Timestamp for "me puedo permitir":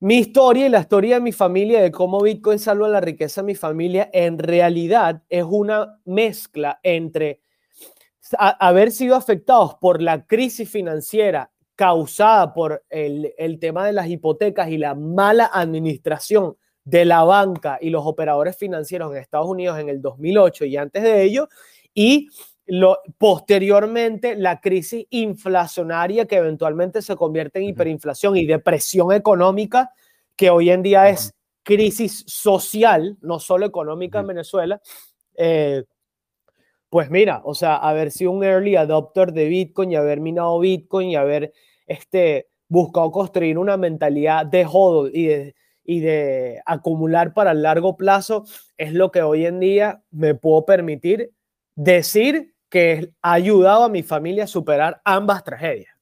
50.10-51.32